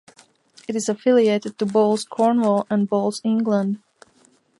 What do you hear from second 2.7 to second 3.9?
and Bowls England.